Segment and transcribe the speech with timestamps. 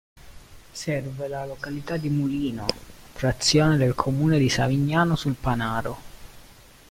[0.73, 2.65] Serve la località di Mulino,
[3.13, 5.97] frazione del comune di Savignano sul Panaro.